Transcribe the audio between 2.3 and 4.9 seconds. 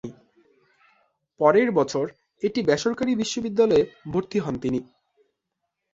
একটি বেসরকারি বিশ্ববিদ্যালয়ে ভর্তি হন তিনি।